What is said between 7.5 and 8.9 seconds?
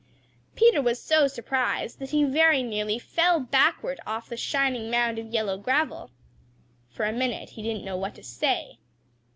he didn't know what to say.